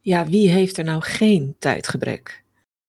Ja, 0.00 0.26
wie 0.26 0.48
heeft 0.48 0.78
er 0.78 0.84
nou 0.84 1.02
geen 1.02 1.56
tijdgebrek? 1.58 2.44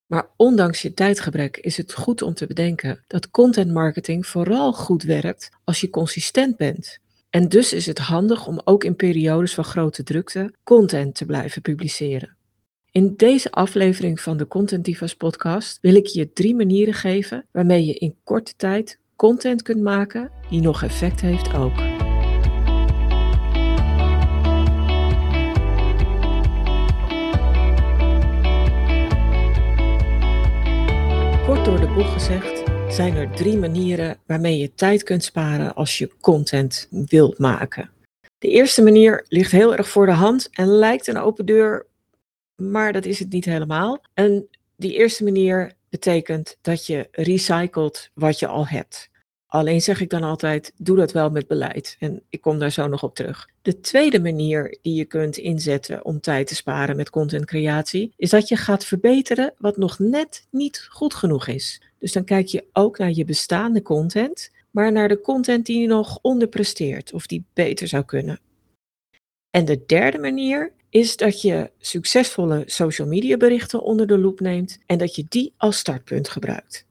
Maar 0.05 0.29
ondanks 0.35 0.81
je 0.81 0.93
tijdgebrek 0.93 1.57
is 1.57 1.77
het 1.77 1.93
goed 1.93 2.21
om 2.21 2.33
te 2.33 2.47
bedenken 2.47 3.03
dat 3.07 3.29
content 3.29 3.71
marketing 3.71 4.27
vooral 4.27 4.73
goed 4.73 5.03
werkt 5.03 5.49
als 5.63 5.81
je 5.81 5.89
consistent 5.89 6.57
bent. 6.57 6.99
En 7.29 7.49
dus 7.49 7.73
is 7.73 7.85
het 7.85 7.97
handig 7.97 8.47
om 8.47 8.61
ook 8.63 8.83
in 8.83 8.95
periodes 8.95 9.53
van 9.53 9.63
grote 9.63 10.03
drukte 10.03 10.53
content 10.63 11.15
te 11.15 11.25
blijven 11.25 11.61
publiceren. 11.61 12.35
In 12.91 13.13
deze 13.15 13.51
aflevering 13.51 14.19
van 14.19 14.37
de 14.37 14.47
Content 14.47 14.85
Divas 14.85 15.15
podcast 15.15 15.77
wil 15.81 15.95
ik 15.95 16.05
je 16.05 16.33
drie 16.33 16.55
manieren 16.55 16.93
geven 16.93 17.45
waarmee 17.51 17.85
je 17.85 17.93
in 17.93 18.15
korte 18.23 18.53
tijd 18.57 18.99
content 19.15 19.61
kunt 19.61 19.81
maken 19.81 20.31
die 20.49 20.61
nog 20.61 20.83
effect 20.83 21.21
heeft 21.21 21.53
ook. 21.53 21.90
Bocht 31.95 32.11
gezegd 32.11 32.63
zijn 32.95 33.15
er 33.15 33.31
drie 33.31 33.57
manieren 33.57 34.17
waarmee 34.25 34.57
je 34.57 34.73
tijd 34.73 35.03
kunt 35.03 35.23
sparen 35.23 35.75
als 35.75 35.97
je 35.97 36.11
content 36.21 36.87
wilt 36.89 37.37
maken. 37.37 37.89
De 38.37 38.47
eerste 38.47 38.83
manier 38.83 39.25
ligt 39.27 39.51
heel 39.51 39.75
erg 39.75 39.89
voor 39.89 40.05
de 40.05 40.11
hand 40.11 40.49
en 40.51 40.67
lijkt 40.67 41.07
een 41.07 41.17
open 41.17 41.45
deur, 41.45 41.85
maar 42.55 42.93
dat 42.93 43.05
is 43.05 43.19
het 43.19 43.29
niet 43.29 43.45
helemaal. 43.45 44.01
En 44.13 44.47
die 44.75 44.93
eerste 44.93 45.23
manier 45.23 45.73
betekent 45.89 46.57
dat 46.61 46.85
je 46.85 47.07
recycelt 47.11 48.09
wat 48.13 48.39
je 48.39 48.47
al 48.47 48.67
hebt. 48.67 49.09
Alleen 49.51 49.81
zeg 49.81 50.01
ik 50.01 50.09
dan 50.09 50.23
altijd, 50.23 50.73
doe 50.77 50.95
dat 50.95 51.11
wel 51.11 51.29
met 51.29 51.47
beleid. 51.47 51.95
En 51.99 52.21
ik 52.29 52.41
kom 52.41 52.59
daar 52.59 52.71
zo 52.71 52.87
nog 52.87 53.03
op 53.03 53.15
terug. 53.15 53.49
De 53.61 53.79
tweede 53.79 54.19
manier 54.19 54.77
die 54.81 54.93
je 54.93 55.05
kunt 55.05 55.37
inzetten 55.37 56.05
om 56.05 56.19
tijd 56.19 56.47
te 56.47 56.55
sparen 56.55 56.95
met 56.95 57.09
contentcreatie, 57.09 58.13
is 58.17 58.29
dat 58.29 58.47
je 58.47 58.55
gaat 58.55 58.85
verbeteren 58.85 59.53
wat 59.57 59.77
nog 59.77 59.99
net 59.99 60.47
niet 60.51 60.87
goed 60.89 61.13
genoeg 61.13 61.47
is. 61.47 61.81
Dus 61.99 62.11
dan 62.11 62.23
kijk 62.23 62.47
je 62.47 62.65
ook 62.73 62.97
naar 62.97 63.11
je 63.11 63.25
bestaande 63.25 63.81
content, 63.81 64.51
maar 64.69 64.91
naar 64.91 65.07
de 65.07 65.21
content 65.21 65.65
die 65.65 65.87
nog 65.87 66.19
onderpresteert 66.21 67.13
of 67.13 67.25
die 67.27 67.45
beter 67.53 67.87
zou 67.87 68.03
kunnen. 68.03 68.39
En 69.49 69.65
de 69.65 69.83
derde 69.85 70.17
manier 70.17 70.71
is 70.89 71.17
dat 71.17 71.41
je 71.41 71.71
succesvolle 71.77 72.63
social 72.65 73.07
media 73.07 73.37
berichten 73.37 73.83
onder 73.83 74.07
de 74.07 74.17
loep 74.17 74.39
neemt 74.39 74.77
en 74.85 74.97
dat 74.97 75.15
je 75.15 75.25
die 75.29 75.53
als 75.57 75.77
startpunt 75.77 76.29
gebruikt. 76.29 76.85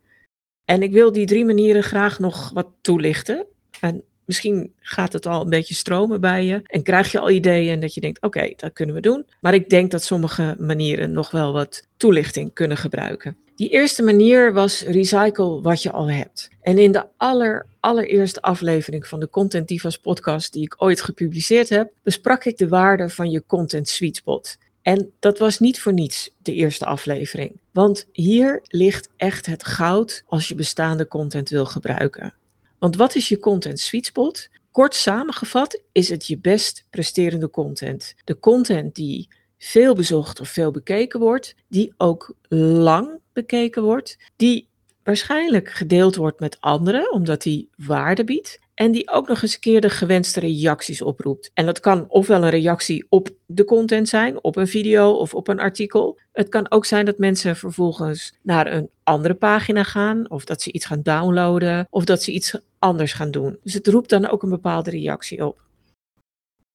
En 0.71 0.83
ik 0.83 0.93
wil 0.93 1.13
die 1.13 1.27
drie 1.27 1.45
manieren 1.45 1.83
graag 1.83 2.19
nog 2.19 2.51
wat 2.51 2.69
toelichten. 2.81 3.47
En 3.81 4.03
misschien 4.25 4.73
gaat 4.79 5.13
het 5.13 5.27
al 5.27 5.41
een 5.41 5.51
beetje 5.51 5.75
stromen 5.75 6.21
bij 6.21 6.45
je 6.45 6.63
en 6.67 6.83
krijg 6.83 7.13
je 7.13 7.19
al 7.19 7.31
ideeën 7.31 7.73
en 7.73 7.81
dat 7.81 7.95
je 7.95 8.01
denkt, 8.01 8.23
oké, 8.23 8.53
dat 8.57 8.73
kunnen 8.73 8.95
we 8.95 9.01
doen. 9.01 9.27
Maar 9.41 9.55
ik 9.55 9.69
denk 9.69 9.91
dat 9.91 10.03
sommige 10.03 10.57
manieren 10.59 11.13
nog 11.13 11.31
wel 11.31 11.53
wat 11.53 11.87
toelichting 11.97 12.53
kunnen 12.53 12.77
gebruiken. 12.77 13.37
Die 13.55 13.69
eerste 13.69 14.03
manier 14.03 14.53
was 14.53 14.83
recycle 14.83 15.61
wat 15.61 15.83
je 15.83 15.91
al 15.91 16.11
hebt. 16.11 16.49
En 16.61 16.79
in 16.79 16.93
de 16.93 17.07
aller, 17.17 17.67
allereerste 17.81 18.43
aflevering 18.43 19.07
van 19.07 19.21
de 19.21 19.31
Content 19.31 19.69
Divas 19.69 19.99
podcast 19.99 20.53
die 20.53 20.63
ik 20.63 20.75
ooit 20.83 21.01
gepubliceerd 21.01 21.69
heb, 21.69 21.93
besprak 22.03 22.45
ik 22.45 22.57
de 22.57 22.69
waarde 22.69 23.09
van 23.09 23.31
je 23.31 23.45
content 23.47 23.89
sweet 23.89 24.17
spot. 24.17 24.57
En 24.83 25.13
dat 25.19 25.39
was 25.39 25.59
niet 25.59 25.81
voor 25.81 25.93
niets 25.93 26.31
de 26.43 26.55
eerste 26.55 26.85
aflevering. 26.85 27.61
Want 27.73 28.07
hier 28.13 28.61
ligt 28.65 29.09
echt 29.17 29.47
het 29.47 29.65
goud 29.65 30.23
als 30.27 30.49
je 30.49 30.55
bestaande 30.55 31.09
content 31.09 31.49
wil 31.49 31.67
gebruiken. 31.67 32.35
Want 32.79 32.97
wat 32.97 33.15
is 33.15 33.29
je 33.29 33.39
content 33.39 33.81
sweet 33.81 34.07
spot? 34.07 34.49
Kort 34.71 34.95
samengevat 34.95 35.81
is 35.93 36.09
het 36.09 36.27
je 36.27 36.39
best 36.39 36.85
presterende 36.91 37.51
content. 37.51 38.15
De 38.25 38.39
content 38.39 38.95
die 38.95 39.29
veel 39.59 39.95
bezocht 39.95 40.41
of 40.41 40.49
veel 40.49 40.71
bekeken 40.71 41.21
wordt, 41.21 41.55
die 41.69 41.95
ook 41.97 42.35
lang 42.49 43.21
bekeken 43.33 43.83
wordt, 43.83 44.19
die 44.37 44.69
waarschijnlijk 45.03 45.69
gedeeld 45.69 46.17
wordt 46.17 46.41
met 46.41 46.61
anderen, 46.61 47.13
omdat 47.13 47.43
die 47.43 47.69
waarde 47.77 48.25
biedt. 48.25 48.59
En 48.81 48.93
die 48.93 49.11
ook 49.11 49.29
nog 49.29 49.43
eens 49.43 49.55
een 49.55 49.61
keer 49.61 49.81
de 49.81 49.91
gewenste 49.91 50.41
reacties 50.41 51.03
oproept. 51.03 51.51
En 51.55 51.67
dat 51.67 51.81
kan 51.81 52.05
ofwel 52.09 52.43
een 52.43 52.51
reactie 52.51 53.07
op 53.09 53.29
de 53.47 53.65
content 53.65 54.09
zijn, 54.09 54.45
op 54.45 54.57
een 54.57 54.69
video 54.69 55.11
of 55.11 55.35
op 55.35 55.49
een 55.49 55.61
artikel. 55.61 56.19
Het 56.33 56.49
kan 56.49 56.71
ook 56.71 56.85
zijn 56.85 57.05
dat 57.05 57.19
mensen 57.19 57.57
vervolgens 57.57 58.35
naar 58.43 58.73
een 58.73 58.91
andere 59.03 59.35
pagina 59.35 59.83
gaan, 59.83 60.31
of 60.31 60.45
dat 60.45 60.63
ze 60.63 60.73
iets 60.73 60.85
gaan 60.87 61.03
downloaden, 61.03 61.87
of 61.91 62.05
dat 62.05 62.23
ze 62.23 62.33
iets 62.33 62.57
anders 62.79 63.13
gaan 63.13 63.31
doen. 63.31 63.59
Dus 63.63 63.75
het 63.75 63.87
roept 63.87 64.11
dan 64.11 64.29
ook 64.29 64.43
een 64.43 64.51
bepaalde 64.51 64.91
reactie 64.91 65.47
op. 65.47 65.59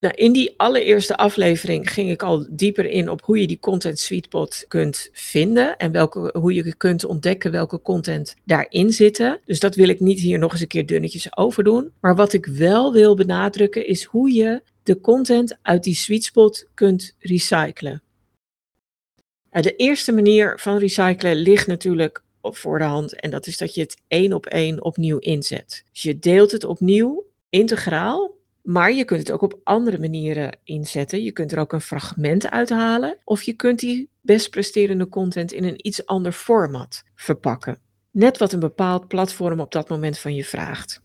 Nou, 0.06 0.18
in 0.18 0.32
die 0.32 0.54
allereerste 0.58 1.16
aflevering 1.16 1.92
ging 1.92 2.10
ik 2.10 2.24
al 2.24 2.46
dieper 2.50 2.86
in 2.86 3.10
op 3.10 3.22
hoe 3.22 3.40
je 3.40 3.48
die 3.48 3.60
content 3.60 4.00
sweetpot 4.00 4.66
kunt 4.68 5.10
vinden 5.12 5.78
en 5.78 5.92
welke, 5.92 6.38
hoe 6.38 6.54
je 6.54 6.76
kunt 6.76 7.06
ontdekken 7.06 7.52
welke 7.52 7.82
content 7.82 8.36
daarin 8.44 8.92
zitten. 8.92 9.40
Dus 9.46 9.60
dat 9.60 9.76
wil 9.76 9.90
ik 9.90 10.00
niet 10.00 10.20
hier 10.20 10.40
nog 10.40 10.52
eens 10.52 10.62
een 10.62 10.68
keer 10.68 10.86
dunnetjes 10.86 11.38
over 11.38 11.64
doen. 11.64 11.92
Maar 12.00 12.16
wat 12.16 12.34
ik 12.34 12.46
wel 12.46 12.94
wil 12.94 13.16
benadrukken 13.16 13.88
is 13.88 14.04
hoe 14.04 14.34
je 14.34 14.62
de 14.84 15.00
content 15.00 15.58
uit 15.62 15.84
die 15.84 15.96
sweetspot 15.96 16.68
kunt 16.74 17.16
recyclen. 17.20 18.04
Nou, 19.52 19.64
de 19.64 19.76
eerste 19.76 20.12
manier 20.12 20.60
van 20.60 20.78
recyclen 20.78 21.36
ligt 21.36 21.68
natuurlijk 21.68 22.24
voor 22.42 22.78
de 22.78 22.86
hand 22.86 23.20
en 23.20 23.32
dat 23.32 23.48
is 23.48 23.58
dat 23.58 23.74
je 23.74 23.82
het 23.82 23.98
één 24.08 24.34
op 24.34 24.46
één 24.46 24.84
opnieuw 24.84 25.18
inzet. 25.18 25.84
Dus 25.92 26.02
je 26.02 26.20
deelt 26.20 26.52
het 26.52 26.64
opnieuw 26.64 27.26
integraal 27.50 28.35
maar 28.66 28.94
je 28.94 29.06
kunt 29.06 29.20
het 29.20 29.32
ook 29.32 29.42
op 29.42 29.60
andere 29.64 30.00
manieren 30.00 30.58
inzetten. 30.64 31.24
Je 31.24 31.32
kunt 31.32 31.52
er 31.52 31.60
ook 31.60 31.74
een 31.74 31.82
fragment 31.82 32.50
uithalen. 32.50 33.18
Of 33.24 33.42
je 33.42 33.54
kunt 33.54 33.80
die 33.80 34.10
best 34.22 34.50
presterende 34.50 35.10
content 35.10 35.52
in 35.52 35.64
een 35.64 35.88
iets 35.88 36.06
ander 36.06 36.32
format 36.32 37.04
verpakken. 37.16 37.80
Net 38.12 38.38
wat 38.38 38.54
een 38.54 38.60
bepaald 38.60 39.08
platform 39.08 39.60
op 39.60 39.72
dat 39.72 39.90
moment 39.90 40.20
van 40.20 40.36
je 40.36 40.46
vraagt. 40.46 41.02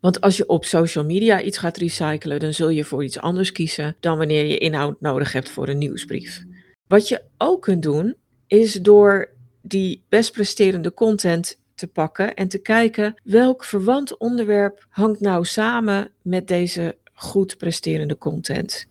Want 0.00 0.20
als 0.20 0.36
je 0.36 0.46
op 0.46 0.64
social 0.64 1.04
media 1.04 1.42
iets 1.42 1.58
gaat 1.58 1.76
recyclen, 1.76 2.40
dan 2.40 2.54
zul 2.54 2.68
je 2.68 2.84
voor 2.84 3.04
iets 3.04 3.18
anders 3.18 3.52
kiezen 3.52 3.96
dan 4.00 4.18
wanneer 4.18 4.46
je 4.46 4.58
inhoud 4.58 5.00
nodig 5.00 5.32
hebt 5.32 5.50
voor 5.50 5.68
een 5.68 5.78
nieuwsbrief. 5.78 6.44
Wat 6.86 7.08
je 7.08 7.22
ook 7.38 7.62
kunt 7.62 7.82
doen, 7.82 8.16
is 8.46 8.72
door 8.72 9.30
die 9.62 10.04
best 10.08 10.32
presterende 10.32 10.94
content 10.94 11.58
te 11.82 11.88
pakken 11.88 12.34
en 12.34 12.48
te 12.48 12.58
kijken 12.58 13.14
welk 13.22 13.64
verwant 13.64 14.16
onderwerp 14.18 14.86
hangt 14.88 15.20
nou 15.20 15.44
samen 15.44 16.10
met 16.22 16.48
deze 16.48 16.96
goed 17.12 17.56
presterende 17.56 18.18
content. 18.18 18.86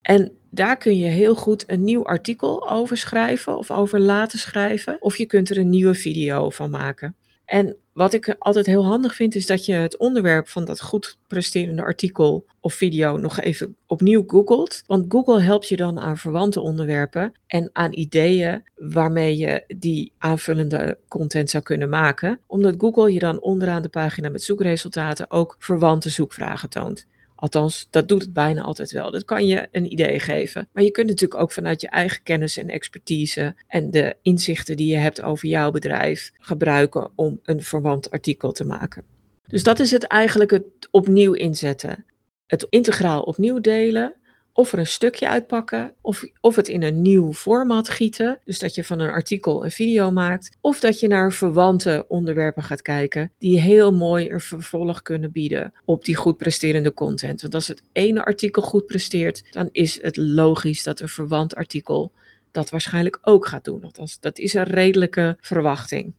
En 0.00 0.32
daar 0.50 0.76
kun 0.76 0.98
je 0.98 1.06
heel 1.06 1.34
goed 1.34 1.64
een 1.66 1.84
nieuw 1.84 2.04
artikel 2.04 2.70
over 2.70 2.96
schrijven 2.96 3.58
of 3.58 3.70
over 3.70 4.00
laten 4.00 4.38
schrijven, 4.38 5.02
of 5.02 5.16
je 5.16 5.26
kunt 5.26 5.50
er 5.50 5.58
een 5.58 5.70
nieuwe 5.70 5.94
video 5.94 6.50
van 6.50 6.70
maken. 6.70 7.16
En 7.48 7.76
wat 7.92 8.12
ik 8.12 8.36
altijd 8.38 8.66
heel 8.66 8.84
handig 8.84 9.14
vind, 9.14 9.34
is 9.34 9.46
dat 9.46 9.64
je 9.64 9.72
het 9.72 9.96
onderwerp 9.96 10.48
van 10.48 10.64
dat 10.64 10.80
goed 10.80 11.18
presterende 11.26 11.82
artikel 11.82 12.46
of 12.60 12.74
video 12.74 13.16
nog 13.16 13.40
even 13.40 13.76
opnieuw 13.86 14.24
googelt. 14.26 14.82
Want 14.86 15.04
Google 15.08 15.40
helpt 15.40 15.68
je 15.68 15.76
dan 15.76 15.98
aan 15.98 16.18
verwante 16.18 16.60
onderwerpen 16.60 17.32
en 17.46 17.70
aan 17.72 17.92
ideeën 17.92 18.64
waarmee 18.74 19.36
je 19.36 19.64
die 19.66 20.12
aanvullende 20.18 20.98
content 21.08 21.50
zou 21.50 21.62
kunnen 21.62 21.88
maken. 21.88 22.40
Omdat 22.46 22.74
Google 22.78 23.12
je 23.12 23.18
dan 23.18 23.40
onderaan 23.40 23.82
de 23.82 23.88
pagina 23.88 24.28
met 24.28 24.42
zoekresultaten 24.42 25.30
ook 25.30 25.56
verwante 25.58 26.10
zoekvragen 26.10 26.68
toont. 26.68 27.06
Althans, 27.40 27.86
dat 27.90 28.08
doet 28.08 28.22
het 28.22 28.32
bijna 28.32 28.62
altijd 28.62 28.90
wel. 28.92 29.10
Dat 29.10 29.24
kan 29.24 29.46
je 29.46 29.68
een 29.70 29.92
idee 29.92 30.20
geven. 30.20 30.68
Maar 30.72 30.82
je 30.82 30.90
kunt 30.90 31.06
natuurlijk 31.08 31.40
ook 31.40 31.52
vanuit 31.52 31.80
je 31.80 31.88
eigen 31.88 32.22
kennis 32.22 32.56
en 32.56 32.68
expertise 32.68 33.54
en 33.66 33.90
de 33.90 34.16
inzichten 34.22 34.76
die 34.76 34.90
je 34.90 34.96
hebt 34.96 35.22
over 35.22 35.48
jouw 35.48 35.70
bedrijf 35.70 36.32
gebruiken 36.38 37.10
om 37.14 37.40
een 37.42 37.62
verwant 37.62 38.10
artikel 38.10 38.52
te 38.52 38.64
maken. 38.64 39.04
Dus 39.46 39.62
dat 39.62 39.78
is 39.80 39.90
het 39.90 40.04
eigenlijk 40.04 40.50
het 40.50 40.88
opnieuw 40.90 41.32
inzetten. 41.32 42.04
Het 42.46 42.66
integraal 42.70 43.22
opnieuw 43.22 43.60
delen 43.60 44.14
of 44.58 44.72
er 44.72 44.78
een 44.78 44.86
stukje 44.86 45.28
uitpakken, 45.28 45.94
of, 46.00 46.24
of 46.40 46.56
het 46.56 46.68
in 46.68 46.82
een 46.82 47.02
nieuw 47.02 47.32
format 47.32 47.88
gieten. 47.88 48.38
Dus 48.44 48.58
dat 48.58 48.74
je 48.74 48.84
van 48.84 48.98
een 48.98 49.10
artikel 49.10 49.64
een 49.64 49.70
video 49.70 50.10
maakt. 50.10 50.56
Of 50.60 50.80
dat 50.80 51.00
je 51.00 51.08
naar 51.08 51.32
verwante 51.32 52.04
onderwerpen 52.08 52.62
gaat 52.62 52.82
kijken, 52.82 53.32
die 53.38 53.60
heel 53.60 53.92
mooi 53.92 54.30
een 54.30 54.40
vervolg 54.40 55.02
kunnen 55.02 55.32
bieden 55.32 55.72
op 55.84 56.04
die 56.04 56.16
goed 56.16 56.36
presterende 56.36 56.94
content. 56.94 57.40
Want 57.40 57.54
als 57.54 57.68
het 57.68 57.82
ene 57.92 58.24
artikel 58.24 58.62
goed 58.62 58.86
presteert, 58.86 59.44
dan 59.50 59.68
is 59.72 60.02
het 60.02 60.16
logisch 60.16 60.82
dat 60.82 61.00
een 61.00 61.08
verwant 61.08 61.54
artikel 61.54 62.12
dat 62.50 62.70
waarschijnlijk 62.70 63.18
ook 63.22 63.46
gaat 63.46 63.64
doen. 63.64 63.82
Althans, 63.82 64.20
dat 64.20 64.38
is 64.38 64.54
een 64.54 64.64
redelijke 64.64 65.36
verwachting. 65.40 66.14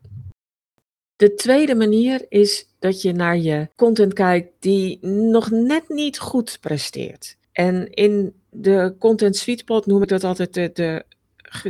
De 1.15 1.33
tweede 1.33 1.75
manier 1.75 2.25
is 2.29 2.67
dat 2.79 3.01
je 3.01 3.13
naar 3.13 3.37
je 3.37 3.67
content 3.75 4.13
kijkt 4.13 4.49
die 4.59 5.05
nog 5.05 5.49
net 5.49 5.89
niet 5.89 6.19
goed 6.19 6.57
presteert. 6.61 7.37
En 7.59 7.89
in 7.89 8.33
de 8.51 8.95
Content 8.99 9.35
Sweetspot 9.35 9.85
noem 9.85 10.01
ik 10.01 10.09
dat 10.09 10.23
altijd 10.23 10.53
de, 10.53 10.71
de 10.73 11.05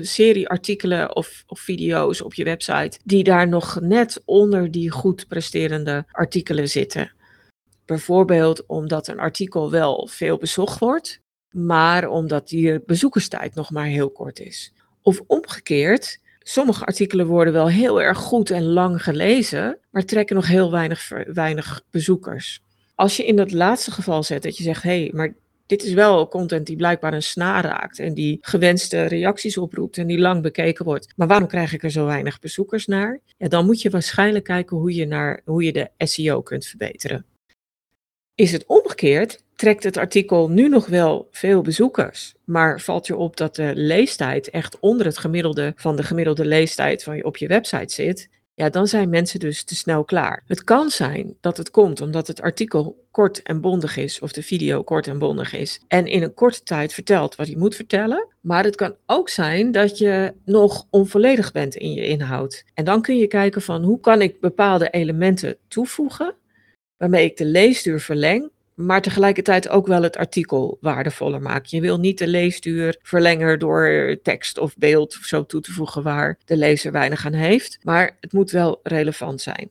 serie 0.02 0.50
artikelen 0.50 1.16
of, 1.16 1.44
of, 1.48 1.60
video's 1.60 2.22
op 2.22 2.34
je 2.34 2.44
website 2.44 3.00
die 3.04 3.24
daar 3.24 3.48
nog 3.48 3.80
net 3.82 4.22
onder 4.26 4.72
die 4.72 4.92
goed 4.92 5.28
presterende 5.28 6.06
artikelen 6.12 6.70
zitten. 6.70 7.12
Bijvoorbeeld 7.86 8.66
omdat 8.66 9.08
een 9.08 9.20
artikel 9.20 9.72
wel 9.72 10.08
veel 10.12 10.38
bezocht 10.38 10.80
wordt, 10.80 11.22
maar 11.50 12.08
omdat 12.08 12.48
die 12.48 12.82
bezoekerstijd 12.86 13.56
nog 13.56 13.72
maar 13.72 13.86
heel 13.86 14.10
kort 14.10 14.40
is. 14.40 14.74
Of 15.02 15.22
omgekeerd, 15.28 16.20
sommige 16.40 16.86
artikelen 16.86 17.26
worden 17.28 17.54
wel 17.54 17.70
heel 17.70 18.02
erg 18.02 18.18
goed 18.18 18.50
en 18.50 18.64
lang 18.64 19.04
gelezen, 19.04 19.80
maar 19.92 20.06
trekken 20.06 20.36
nog 20.36 20.48
heel 20.48 20.72
weinig, 20.72 21.10
weinig 21.34 21.82
bezoekers. 21.92 22.62
Als 22.96 23.18
je 23.18 23.26
in 23.26 23.36
dat 23.36 23.52
laatste 23.52 23.92
geval 23.92 24.24
zet 24.24 24.44
dat 24.44 24.58
je 24.58 24.64
zegt, 24.64 24.84
hé, 24.84 25.00
hey, 25.00 25.12
maar 25.14 25.34
dit 25.70 25.84
is 25.84 25.94
wel 25.94 26.28
content 26.28 26.66
die 26.66 26.76
blijkbaar 26.76 27.14
een 27.14 27.24
snaar 27.24 27.64
raakt 27.64 28.00
en 28.00 28.14
die 28.14 28.38
gewenste 28.42 29.04
reacties 29.04 29.58
oproept 29.58 29.98
en 29.98 30.08
die 30.08 30.20
lang 30.20 30.42
bekeken 30.42 30.86
wordt. 30.86 31.14
Maar 31.16 31.28
waarom 31.28 31.48
krijg 31.48 31.74
ik 31.74 31.84
er 31.84 31.92
zo 31.92 32.06
weinig 32.06 32.40
bezoekers 32.40 32.86
naar? 32.86 33.20
Dan 33.38 33.66
moet 33.66 33.82
je 33.82 33.90
waarschijnlijk 33.90 34.44
kijken 34.44 34.78
hoe 34.78 34.94
je, 34.94 35.06
naar, 35.06 35.42
hoe 35.46 35.64
je 35.64 35.72
de 35.72 35.90
SEO 35.98 36.42
kunt 36.42 36.66
verbeteren. 36.66 37.26
Is 38.36 38.52
het 38.52 38.66
omgekeerd, 38.66 39.44
trekt 39.56 39.84
het 39.84 39.98
artikel 39.98 40.50
nu 40.50 40.70
nog 40.70 40.88
wel 40.88 41.28
veel 41.32 41.62
bezoekers, 41.62 42.36
maar 42.44 42.82
valt 42.82 43.08
je 43.08 43.16
op 43.16 43.38
dat 43.38 43.56
de 43.56 43.72
leestijd 43.76 44.50
echt 44.50 44.80
onder 44.80 45.06
het 45.06 45.18
gemiddelde 45.18 45.74
van 45.76 45.96
de 45.96 46.04
gemiddelde 46.04 46.46
leestijd 46.46 47.04
van 47.04 47.16
je 47.16 47.26
op 47.26 47.38
je 47.38 47.48
website 47.48 47.94
zit, 47.94 48.30
ja, 48.60 48.70
dan 48.70 48.88
zijn 48.88 49.10
mensen 49.10 49.40
dus 49.40 49.64
te 49.64 49.76
snel 49.76 50.04
klaar. 50.04 50.44
Het 50.48 50.64
kan 50.64 50.90
zijn 50.90 51.38
dat 51.42 51.58
het 51.58 51.72
komt 51.72 52.02
omdat 52.02 52.28
het 52.28 52.42
artikel 52.42 53.06
kort 53.12 53.42
en 53.42 53.62
bondig 53.62 53.98
is, 53.98 54.20
of 54.20 54.32
de 54.32 54.44
video 54.44 54.84
kort 54.84 55.08
en 55.08 55.20
bondig 55.20 55.54
is, 55.54 55.80
en 55.88 56.06
in 56.06 56.24
een 56.24 56.34
korte 56.34 56.64
tijd 56.64 56.94
vertelt 56.94 57.36
wat 57.36 57.48
je 57.48 57.58
moet 57.58 57.76
vertellen. 57.76 58.28
Maar 58.42 58.64
het 58.64 58.76
kan 58.76 58.96
ook 59.06 59.30
zijn 59.30 59.72
dat 59.72 59.98
je 59.98 60.34
nog 60.46 60.86
onvolledig 60.90 61.52
bent 61.52 61.76
in 61.76 61.94
je 61.94 62.08
inhoud. 62.08 62.64
En 62.74 62.86
dan 62.86 63.02
kun 63.02 63.18
je 63.18 63.28
kijken 63.28 63.62
van 63.62 63.84
hoe 63.84 64.00
kan 64.00 64.22
ik 64.22 64.40
bepaalde 64.40 64.90
elementen 64.90 65.58
toevoegen, 65.68 66.36
waarmee 66.98 67.26
ik 67.26 67.38
de 67.38 67.46
leesduur 67.46 68.00
verleng, 68.00 68.52
maar 68.86 69.02
tegelijkertijd 69.02 69.70
ook 69.70 69.88
wel 69.88 70.04
het 70.04 70.18
artikel 70.18 70.78
waardevoller 70.82 71.42
maken. 71.42 71.68
Je 71.70 71.82
wil 71.82 72.00
niet 72.00 72.18
de 72.18 72.28
leesduur 72.28 72.98
verlengen 73.02 73.60
door 73.60 74.18
tekst 74.24 74.58
of 74.58 74.78
beeld 74.78 75.18
of 75.18 75.24
zo 75.24 75.46
toe 75.46 75.62
te 75.62 75.72
voegen 75.72 76.04
waar 76.04 76.38
de 76.46 76.58
lezer 76.58 76.92
weinig 76.92 77.26
aan 77.26 77.34
heeft, 77.34 77.80
maar 77.84 78.18
het 78.20 78.34
moet 78.34 78.52
wel 78.52 78.80
relevant 78.84 79.42
zijn. 79.42 79.70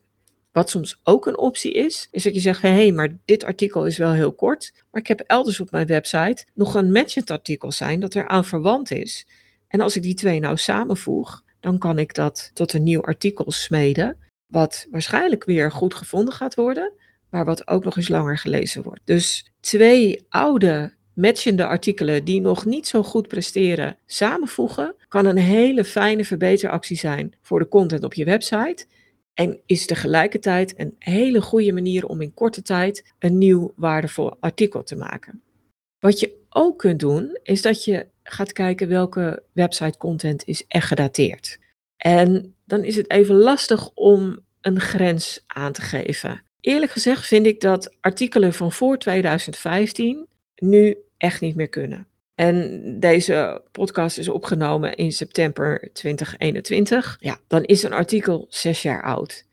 Wat 0.51 0.69
soms 0.69 0.99
ook 1.03 1.25
een 1.25 1.37
optie 1.37 1.73
is, 1.73 2.07
is 2.11 2.23
dat 2.23 2.33
je 2.33 2.39
zegt: 2.39 2.61
hé, 2.61 2.69
hey, 2.69 2.91
maar 2.91 3.17
dit 3.25 3.43
artikel 3.43 3.85
is 3.85 3.97
wel 3.97 4.11
heel 4.11 4.33
kort, 4.33 4.73
maar 4.91 5.01
ik 5.01 5.07
heb 5.07 5.19
elders 5.19 5.59
op 5.59 5.71
mijn 5.71 5.87
website 5.87 6.45
nog 6.53 6.75
een 6.75 6.91
matchend 6.91 7.31
artikel 7.31 7.71
zijn 7.71 7.99
dat 7.99 8.15
eraan 8.15 8.45
verwant 8.45 8.91
is. 8.91 9.27
En 9.67 9.81
als 9.81 9.95
ik 9.95 10.03
die 10.03 10.13
twee 10.13 10.39
nou 10.39 10.57
samenvoeg, 10.57 11.43
dan 11.59 11.77
kan 11.77 11.99
ik 11.99 12.13
dat 12.13 12.51
tot 12.53 12.73
een 12.73 12.83
nieuw 12.83 13.01
artikel 13.01 13.51
smeden, 13.51 14.17
wat 14.45 14.87
waarschijnlijk 14.91 15.43
weer 15.43 15.71
goed 15.71 15.93
gevonden 15.93 16.33
gaat 16.33 16.55
worden, 16.55 16.93
maar 17.29 17.45
wat 17.45 17.67
ook 17.67 17.83
nog 17.83 17.97
eens 17.97 18.09
langer 18.09 18.37
gelezen 18.37 18.83
wordt. 18.83 19.01
Dus 19.03 19.51
twee 19.59 20.25
oude 20.29 20.93
matchende 21.13 21.65
artikelen 21.65 22.23
die 22.23 22.41
nog 22.41 22.65
niet 22.65 22.87
zo 22.87 23.03
goed 23.03 23.27
presteren 23.27 23.97
samenvoegen, 24.05 24.95
kan 25.07 25.25
een 25.25 25.37
hele 25.37 25.83
fijne 25.83 26.25
verbeteractie 26.25 26.97
zijn 26.97 27.33
voor 27.41 27.59
de 27.59 27.67
content 27.67 28.03
op 28.03 28.13
je 28.13 28.25
website. 28.25 28.85
En 29.33 29.59
is 29.65 29.85
tegelijkertijd 29.85 30.73
een 30.77 30.95
hele 30.99 31.41
goede 31.41 31.71
manier 31.71 32.05
om 32.05 32.21
in 32.21 32.33
korte 32.33 32.61
tijd 32.61 33.13
een 33.19 33.37
nieuw 33.37 33.73
waardevol 33.75 34.37
artikel 34.39 34.83
te 34.83 34.95
maken. 34.95 35.41
Wat 35.99 36.19
je 36.19 36.37
ook 36.49 36.77
kunt 36.77 36.99
doen, 36.99 37.37
is 37.43 37.61
dat 37.61 37.83
je 37.83 38.07
gaat 38.23 38.51
kijken 38.51 38.87
welke 38.87 39.43
website 39.51 39.97
content 39.97 40.43
is 40.45 40.65
echt 40.67 40.87
gedateerd. 40.87 41.59
En 41.97 42.55
dan 42.65 42.83
is 42.83 42.95
het 42.95 43.09
even 43.09 43.35
lastig 43.35 43.89
om 43.93 44.39
een 44.61 44.79
grens 44.79 45.43
aan 45.47 45.71
te 45.71 45.81
geven. 45.81 46.43
Eerlijk 46.61 46.91
gezegd 46.91 47.27
vind 47.27 47.45
ik 47.45 47.61
dat 47.61 47.95
artikelen 48.01 48.53
van 48.53 48.71
voor 48.71 48.97
2015 48.97 50.27
nu 50.55 50.97
echt 51.17 51.41
niet 51.41 51.55
meer 51.55 51.69
kunnen. 51.69 52.07
En 52.35 52.81
deze 52.99 53.61
podcast 53.71 54.17
is 54.17 54.29
opgenomen 54.29 54.95
in 54.95 55.11
september 55.11 55.89
2021. 55.93 57.17
Ja, 57.19 57.37
dan 57.47 57.63
is 57.63 57.83
een 57.83 57.93
artikel 57.93 58.45
zes 58.49 58.81
jaar 58.81 59.03
oud. 59.03 59.45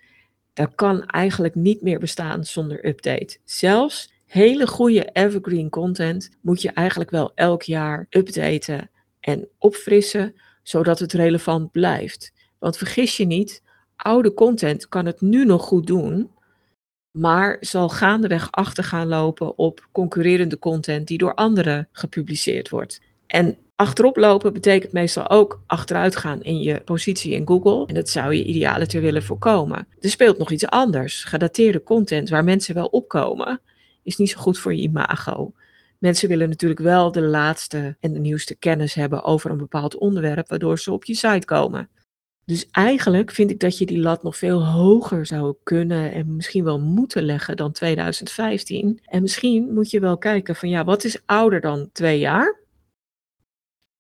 Dat 0.53 0.75
kan 0.75 1.07
eigenlijk 1.07 1.55
niet 1.55 1.83
meer 1.83 1.99
bestaan 1.99 2.45
zonder 2.45 2.87
update. 2.87 3.39
Zelfs 3.45 4.13
hele 4.27 4.67
goede 4.67 5.11
evergreen 5.13 5.71
content 5.71 6.31
moet 6.41 6.63
je 6.63 6.71
eigenlijk 6.71 7.11
wel 7.11 7.33
elk 7.35 7.63
jaar 7.63 8.07
updaten 8.11 8.91
en 9.21 9.49
opfrissen, 9.59 10.35
zodat 10.63 10.99
het 10.99 11.13
relevant 11.13 11.71
blijft. 11.71 12.33
Want 12.59 12.77
vergis 12.77 13.17
je 13.17 13.25
niet, 13.25 13.63
oude 13.97 14.35
content 14.35 14.89
kan 14.89 15.07
het 15.07 15.21
nu 15.21 15.45
nog 15.45 15.63
goed 15.63 15.87
doen, 15.87 16.31
maar 17.17 17.57
zal 17.61 17.89
gaandeweg 17.89 18.49
achter 18.51 18.85
gaan 18.85 19.07
lopen 19.09 19.59
op 19.59 19.89
concurrerende 19.93 20.59
content 20.59 21.07
die 21.07 21.19
door 21.19 21.35
anderen 21.35 21.89
gepubliceerd 21.93 22.69
wordt. 22.69 23.01
En 23.27 23.57
achterop 23.77 24.17
lopen 24.17 24.53
betekent 24.53 24.93
meestal 24.93 25.31
ook 25.31 25.63
achteruit 25.67 26.17
gaan 26.17 26.43
in 26.43 26.61
je 26.61 26.81
positie 26.81 27.33
in 27.33 27.47
Google. 27.47 27.87
En 27.87 27.95
dat 27.95 28.09
zou 28.09 28.35
je 28.35 28.45
idealiter 28.45 29.01
willen 29.01 29.23
voorkomen. 29.23 29.89
Er 30.01 30.11
speelt 30.11 30.39
nog 30.39 30.51
iets 30.51 30.67
anders. 30.67 31.25
Gedateerde 31.25 31.83
content 31.83 32.29
waar 32.29 32.45
mensen 32.45 32.75
wel 32.75 32.87
opkomen, 32.87 33.61
is 34.03 34.17
niet 34.17 34.31
zo 34.31 34.41
goed 34.41 34.59
voor 34.59 34.75
je 34.75 34.83
imago. 34.83 35.53
Mensen 35.99 36.29
willen 36.29 36.49
natuurlijk 36.49 36.81
wel 36.81 37.13
de 37.13 37.23
laatste 37.23 37.97
en 38.01 38.13
de 38.13 38.19
nieuwste 38.19 38.55
kennis 38.55 38.95
hebben 38.95 39.25
over 39.25 39.51
een 39.51 39.57
bepaald 39.57 39.97
onderwerp, 39.99 40.49
waardoor 40.49 40.79
ze 40.79 40.93
op 40.93 41.05
je 41.05 41.15
site 41.15 41.47
komen. 41.47 41.89
Dus 42.47 42.67
eigenlijk 42.71 43.31
vind 43.31 43.51
ik 43.51 43.61
dat 43.61 43.79
je 43.79 43.87
die 43.87 43.99
lat 43.99 44.23
nog 44.23 44.37
veel 44.37 44.67
hoger 44.67 45.27
zou 45.27 45.55
kunnen 45.63 46.13
en 46.13 46.37
misschien 46.37 46.65
wel 46.65 46.81
moeten 46.81 47.23
leggen 47.23 47.57
dan 47.57 47.73
2015. 47.73 49.01
En 49.05 49.23
misschien 49.23 49.75
moet 49.75 49.91
je 49.91 50.01
wel 50.01 50.19
kijken 50.19 50.57
van 50.57 50.69
ja, 50.69 50.85
wat 50.85 51.05
is 51.05 51.23
ouder 51.25 51.61
dan 51.61 51.91
twee 51.93 52.19
jaar? 52.19 52.61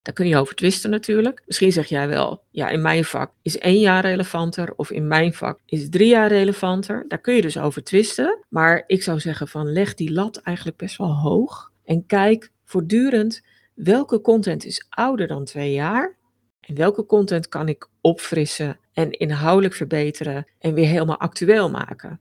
Daar 0.02 0.14
kun 0.14 0.28
je 0.28 0.37
over 0.37 0.54
twisten 0.54 0.90
natuurlijk. 0.90 1.43
Misschien 1.46 1.72
zeg 1.72 1.87
jij 1.87 2.08
wel, 2.08 2.43
ja, 2.50 2.69
in 2.69 2.82
mijn 2.82 3.04
vak 3.04 3.32
is 3.43 3.58
één 3.58 3.81
jaar 3.81 4.02
relevanter 4.02 4.75
of 4.76 4.90
in 4.90 5.08
mijn 5.08 5.34
vak 5.34 5.60
is 5.64 5.88
drie 5.88 6.08
jaar 6.08 6.28
relevanter. 6.28 7.04
Daar 7.08 7.20
kun 7.20 7.34
je 7.34 7.43
dus 7.43 7.58
over 7.58 7.84
twisten. 7.84 8.38
Maar 8.48 8.84
ik 8.87 9.02
zou 9.02 9.20
zeggen 9.20 9.48
van 9.48 9.72
leg 9.72 9.94
die 9.94 10.12
lat 10.12 10.37
eigenlijk 10.37 10.76
best 10.76 10.96
wel 10.96 11.14
hoog 11.14 11.72
en 11.84 12.06
kijk 12.06 12.50
voortdurend 12.64 13.43
welke 13.75 14.20
content 14.20 14.64
is 14.64 14.87
ouder 14.88 15.26
dan 15.26 15.44
twee 15.44 15.72
jaar 15.72 16.16
en 16.67 16.75
welke 16.75 17.07
content 17.07 17.49
kan 17.49 17.69
ik 17.69 17.89
opfrissen 18.01 18.79
en 18.93 19.11
inhoudelijk 19.11 19.75
verbeteren 19.75 20.47
en 20.59 20.75
weer 20.75 20.87
helemaal 20.87 21.19
actueel 21.19 21.71
maken? 21.71 22.21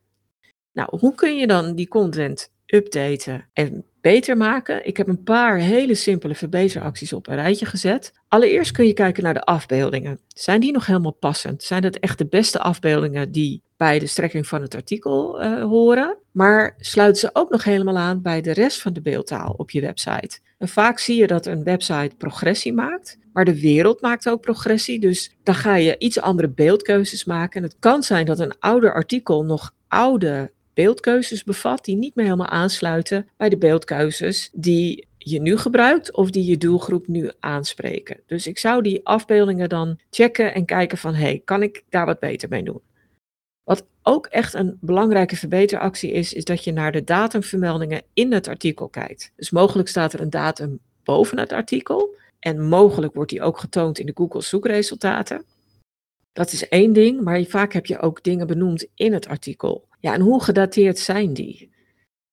Nou, 0.72 0.98
hoe 1.00 1.16
kun 1.16 1.38
je 1.38 1.48
dan 1.48 1.76
die 1.76 1.88
content 1.88 2.52
updaten 2.76 3.50
en 3.54 3.86
beter 4.02 4.38
maken? 4.38 4.88
Ik 4.88 4.98
heb 4.98 5.08
een 5.08 5.24
paar 5.24 5.58
hele 5.58 5.96
simpele 5.96 6.36
verbeteracties 6.36 7.14
op 7.14 7.28
een 7.28 7.36
rijtje 7.36 7.66
gezet. 7.66 8.14
Allereerst 8.28 8.72
kun 8.72 8.88
je 8.88 8.94
kijken 8.94 9.24
naar 9.24 9.34
de 9.34 9.44
afbeeldingen. 9.44 10.20
Zijn 10.28 10.60
die 10.60 10.72
nog 10.72 10.86
helemaal 10.86 11.14
passend? 11.14 11.64
Zijn 11.64 11.82
dat 11.82 11.96
echt 11.96 12.18
de 12.18 12.28
beste 12.28 12.60
afbeeldingen 12.60 13.32
die 13.32 13.62
bij 13.78 14.00
de 14.00 14.08
strekking 14.08 14.48
van 14.48 14.62
het 14.62 14.76
artikel 14.76 15.44
uh, 15.44 15.64
horen? 15.64 16.18
Maar 16.32 16.76
sluiten 16.78 17.20
ze 17.20 17.30
ook 17.34 17.50
nog 17.50 17.64
helemaal 17.64 17.98
aan 17.98 18.22
bij 18.22 18.42
de 18.42 18.52
rest 18.52 18.82
van 18.82 18.94
de 18.94 19.02
beeldtaal 19.02 19.54
op 19.58 19.72
je 19.72 19.82
website? 19.82 20.40
En 20.58 20.68
vaak 20.68 21.00
zie 21.00 21.18
je 21.18 21.28
dat 21.28 21.46
een 21.46 21.64
website 21.64 22.16
progressie 22.18 22.74
maakt, 22.74 23.18
maar 23.34 23.46
de 23.46 23.60
wereld 23.60 24.02
maakt 24.02 24.30
ook 24.30 24.42
progressie. 24.42 25.00
Dus 25.00 25.36
dan 25.44 25.56
ga 25.56 25.76
je 25.76 25.98
iets 25.98 26.20
andere 26.20 26.50
beeldkeuzes 26.50 27.26
maken. 27.26 27.62
En 27.62 27.68
het 27.68 27.80
kan 27.80 28.04
zijn 28.04 28.26
dat 28.26 28.40
een 28.40 28.60
ouder 28.60 28.94
artikel 28.94 29.44
nog 29.44 29.74
oude 29.88 30.52
beeldkeuzes 30.76 31.44
bevat 31.44 31.86
die 31.86 31.96
niet 31.96 32.16
meer 32.16 32.26
helemaal 32.26 32.48
aansluiten 32.48 33.30
bij 33.38 33.50
de 33.50 33.58
beeldkeuzes 33.58 34.50
die 34.54 35.08
je 35.18 35.42
nu 35.42 35.58
gebruikt 35.58 36.12
of 36.12 36.30
die 36.30 36.46
je 36.46 36.58
doelgroep 36.58 37.08
nu 37.08 37.32
aanspreken. 37.40 38.20
Dus 38.26 38.48
ik 38.48 38.58
zou 38.58 38.82
die 38.82 39.06
afbeeldingen 39.06 39.70
dan 39.70 40.00
checken 40.10 40.54
en 40.54 40.66
kijken 40.66 40.98
van 40.98 41.14
hey, 41.14 41.42
kan 41.46 41.64
ik 41.64 41.84
daar 41.90 42.06
wat 42.06 42.20
beter 42.20 42.50
mee 42.50 42.64
doen? 42.64 42.82
Wat 43.64 43.86
ook 44.04 44.26
echt 44.26 44.54
een 44.54 44.78
belangrijke 44.82 45.36
verbeteractie 45.36 46.12
is, 46.12 46.34
is 46.34 46.46
dat 46.46 46.64
je 46.64 46.72
naar 46.72 46.92
de 46.92 47.04
datumvermeldingen 47.04 48.02
in 48.14 48.34
het 48.34 48.48
artikel 48.48 48.88
kijkt. 48.88 49.32
Dus 49.36 49.52
mogelijk 49.52 49.88
staat 49.88 50.14
er 50.14 50.22
een 50.22 50.30
datum 50.30 50.80
boven 51.04 51.40
het 51.40 51.52
artikel 51.52 52.16
en 52.40 52.68
mogelijk 52.68 53.14
wordt 53.14 53.32
die 53.32 53.42
ook 53.42 53.60
getoond 53.60 54.00
in 54.00 54.06
de 54.06 54.16
Google 54.16 54.42
zoekresultaten. 54.42 55.46
Dat 56.34 56.52
is 56.52 56.68
één 56.68 56.94
ding, 56.94 57.22
maar 57.22 57.44
vaak 57.44 57.74
heb 57.74 57.86
je 57.86 58.00
ook 58.00 58.24
dingen 58.24 58.48
benoemd 58.48 58.88
in 58.96 59.14
het 59.14 59.28
artikel. 59.28 59.88
Ja, 60.06 60.14
en 60.14 60.22
hoe 60.22 60.44
gedateerd 60.44 61.00
zijn 61.00 61.34
die? 61.34 61.72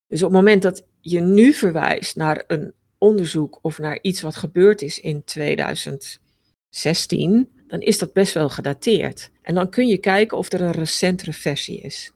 Dus 0.06 0.22
op 0.22 0.28
het 0.28 0.38
moment 0.38 0.62
dat 0.62 0.84
je 1.00 1.20
nu 1.20 1.52
verwijst 1.52 2.16
naar 2.16 2.44
een 2.46 2.72
onderzoek 2.98 3.58
of 3.62 3.78
naar 3.78 3.98
iets 4.02 4.20
wat 4.20 4.36
gebeurd 4.36 4.82
is 4.82 5.00
in 5.00 5.24
2016, 5.24 7.48
dan 7.66 7.80
is 7.80 7.98
dat 7.98 8.12
best 8.12 8.34
wel 8.34 8.48
gedateerd. 8.48 9.30
En 9.42 9.54
dan 9.54 9.70
kun 9.70 9.86
je 9.86 9.98
kijken 9.98 10.38
of 10.38 10.52
er 10.52 10.60
een 10.60 10.70
recentere 10.70 11.32
versie 11.32 11.80
is. 11.80 12.12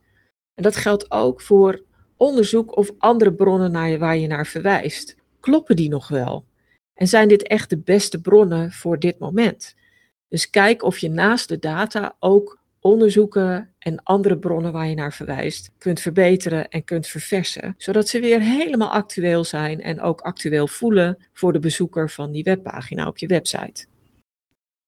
En 0.54 0.62
dat 0.62 0.76
geldt 0.76 1.10
ook 1.10 1.40
voor 1.40 1.82
onderzoek 2.16 2.76
of 2.76 2.90
andere 2.98 3.34
bronnen 3.34 3.70
naar 3.70 3.88
je, 3.88 3.98
waar 3.98 4.16
je 4.16 4.26
naar 4.26 4.46
verwijst. 4.46 5.16
Kloppen 5.40 5.76
die 5.76 5.88
nog 5.88 6.08
wel? 6.08 6.44
En 6.94 7.08
zijn 7.08 7.28
dit 7.28 7.42
echt 7.42 7.70
de 7.70 7.78
beste 7.78 8.20
bronnen 8.20 8.72
voor 8.72 8.98
dit 8.98 9.18
moment? 9.18 9.74
Dus 10.28 10.50
kijk 10.50 10.82
of 10.82 10.98
je 10.98 11.10
naast 11.10 11.48
de 11.48 11.58
data 11.58 12.16
ook 12.18 12.64
onderzoeken 12.86 13.74
en 13.78 14.02
andere 14.02 14.38
bronnen 14.38 14.72
waar 14.72 14.88
je 14.88 14.94
naar 14.94 15.12
verwijst 15.12 15.70
kunt 15.78 16.00
verbeteren 16.00 16.68
en 16.68 16.84
kunt 16.84 17.06
verversen, 17.06 17.74
zodat 17.78 18.08
ze 18.08 18.20
weer 18.20 18.40
helemaal 18.40 18.90
actueel 18.90 19.44
zijn 19.44 19.82
en 19.82 20.00
ook 20.00 20.20
actueel 20.20 20.68
voelen 20.68 21.26
voor 21.32 21.52
de 21.52 21.58
bezoeker 21.58 22.10
van 22.10 22.32
die 22.32 22.42
webpagina 22.42 23.06
op 23.06 23.18
je 23.18 23.26
website. 23.26 23.86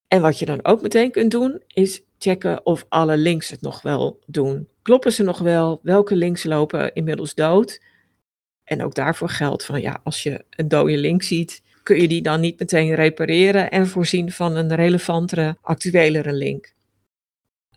En 0.09 0.21
wat 0.21 0.39
je 0.39 0.47
dan 0.47 0.65
ook 0.65 0.83
meteen 0.83 1.11
kunt 1.11 1.31
doen, 1.31 1.63
is 1.67 2.03
checken 2.19 2.67
of 2.67 2.85
alle 2.89 3.17
links 3.17 3.51
het 3.51 3.61
nog 3.61 3.83
wel 3.83 4.19
doen. 4.27 4.69
Kloppen 4.83 5.13
ze 5.13 5.23
nog 5.23 5.39
wel? 5.39 5.81
Welke 5.83 6.17
links 6.17 6.45
lopen 6.45 6.95
inmiddels 6.95 7.35
dood? 7.35 7.83
En 8.65 8.85
ook 8.85 8.95
daarvoor 8.95 9.29
geldt 9.29 9.65
van 9.65 9.81
ja, 9.81 10.01
als 10.05 10.23
je 10.23 10.45
een 10.51 10.69
dode 10.69 10.97
link 10.97 11.23
ziet, 11.23 11.63
kun 11.83 12.01
je 12.01 12.09
die 12.09 12.23
dan 12.23 12.41
niet 12.41 12.59
meteen 12.59 12.95
repareren 12.95 13.71
en 13.71 13.87
voorzien 13.87 14.33
van 14.33 14.57
een 14.57 14.75
relevantere, 14.75 15.57
actuelere 15.61 16.33
link. 16.33 16.77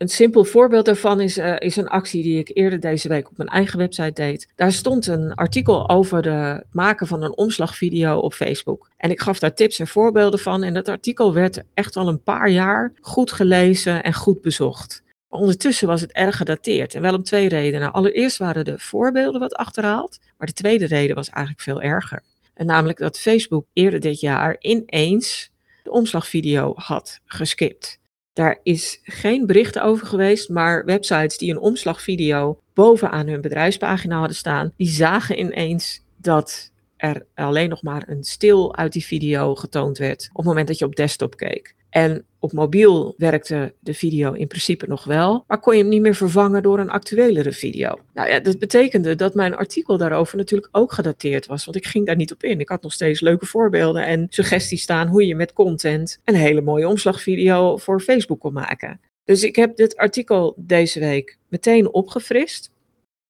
Een 0.02 0.08
simpel 0.08 0.44
voorbeeld 0.44 0.84
daarvan 0.84 1.20
is, 1.20 1.38
uh, 1.38 1.54
is 1.58 1.76
een 1.76 1.88
actie 1.88 2.22
die 2.22 2.38
ik 2.38 2.50
eerder 2.54 2.80
deze 2.80 3.08
week 3.08 3.30
op 3.30 3.36
mijn 3.36 3.48
eigen 3.48 3.78
website 3.78 4.12
deed. 4.12 4.48
Daar 4.54 4.72
stond 4.72 5.06
een 5.06 5.34
artikel 5.34 5.88
over 5.88 6.32
het 6.32 6.64
maken 6.72 7.06
van 7.06 7.22
een 7.22 7.36
omslagvideo 7.36 8.18
op 8.18 8.34
Facebook. 8.34 8.90
En 8.96 9.10
ik 9.10 9.20
gaf 9.20 9.38
daar 9.38 9.54
tips 9.54 9.78
en 9.78 9.86
voorbeelden 9.86 10.38
van. 10.38 10.62
En 10.62 10.74
dat 10.74 10.88
artikel 10.88 11.32
werd 11.32 11.62
echt 11.74 11.96
al 11.96 12.08
een 12.08 12.22
paar 12.22 12.48
jaar 12.48 12.92
goed 13.00 13.32
gelezen 13.32 14.02
en 14.02 14.14
goed 14.14 14.40
bezocht. 14.40 15.02
Ondertussen 15.28 15.88
was 15.88 16.00
het 16.00 16.12
erg 16.12 16.36
gedateerd 16.36 16.94
en 16.94 17.02
wel 17.02 17.14
om 17.14 17.22
twee 17.22 17.48
redenen. 17.48 17.92
Allereerst 17.92 18.36
waren 18.36 18.64
de 18.64 18.78
voorbeelden 18.78 19.40
wat 19.40 19.54
achterhaald, 19.54 20.18
maar 20.38 20.46
de 20.46 20.52
tweede 20.52 20.86
reden 20.86 21.16
was 21.16 21.28
eigenlijk 21.28 21.64
veel 21.64 21.82
erger. 21.82 22.22
En 22.54 22.66
namelijk 22.66 22.98
dat 22.98 23.18
Facebook 23.18 23.66
eerder 23.72 24.00
dit 24.00 24.20
jaar 24.20 24.56
ineens 24.58 25.50
de 25.82 25.90
omslagvideo 25.90 26.72
had 26.76 27.20
geskipt. 27.24 28.00
Daar 28.32 28.58
is 28.62 29.00
geen 29.02 29.46
bericht 29.46 29.78
over 29.78 30.06
geweest, 30.06 30.48
maar 30.48 30.84
websites 30.84 31.38
die 31.38 31.50
een 31.50 31.58
omslagvideo 31.58 32.60
bovenaan 32.74 33.26
hun 33.26 33.40
bedrijfspagina 33.40 34.18
hadden 34.18 34.36
staan, 34.36 34.72
die 34.76 34.88
zagen 34.88 35.38
ineens 35.38 36.04
dat 36.16 36.70
er 36.96 37.26
alleen 37.34 37.68
nog 37.68 37.82
maar 37.82 38.08
een 38.08 38.24
stil 38.24 38.76
uit 38.76 38.92
die 38.92 39.04
video 39.04 39.54
getoond 39.54 39.98
werd 39.98 40.28
op 40.30 40.36
het 40.36 40.46
moment 40.46 40.68
dat 40.68 40.78
je 40.78 40.84
op 40.84 40.96
desktop 40.96 41.36
keek. 41.36 41.74
En 41.92 42.24
op 42.38 42.52
mobiel 42.52 43.14
werkte 43.16 43.74
de 43.80 43.94
video 43.94 44.32
in 44.32 44.46
principe 44.46 44.86
nog 44.88 45.04
wel, 45.04 45.44
maar 45.46 45.60
kon 45.60 45.74
je 45.76 45.80
hem 45.80 45.88
niet 45.88 46.00
meer 46.00 46.14
vervangen 46.14 46.62
door 46.62 46.78
een 46.78 46.90
actuelere 46.90 47.52
video. 47.52 47.98
Nou 48.14 48.28
ja, 48.28 48.40
dat 48.40 48.58
betekende 48.58 49.14
dat 49.14 49.34
mijn 49.34 49.54
artikel 49.54 49.96
daarover 49.96 50.36
natuurlijk 50.36 50.76
ook 50.76 50.92
gedateerd 50.92 51.46
was, 51.46 51.64
want 51.64 51.76
ik 51.76 51.86
ging 51.86 52.06
daar 52.06 52.16
niet 52.16 52.32
op 52.32 52.42
in. 52.42 52.60
Ik 52.60 52.68
had 52.68 52.82
nog 52.82 52.92
steeds 52.92 53.20
leuke 53.20 53.46
voorbeelden 53.46 54.06
en 54.06 54.26
suggesties 54.28 54.82
staan 54.82 55.08
hoe 55.08 55.26
je 55.26 55.34
met 55.34 55.52
content 55.52 56.18
een 56.24 56.34
hele 56.34 56.60
mooie 56.60 56.88
omslagvideo 56.88 57.76
voor 57.76 58.00
Facebook 58.00 58.40
kon 58.40 58.52
maken. 58.52 59.00
Dus 59.24 59.42
ik 59.42 59.56
heb 59.56 59.76
dit 59.76 59.96
artikel 59.96 60.54
deze 60.56 61.00
week 61.00 61.38
meteen 61.48 61.92
opgefrist. 61.92 62.70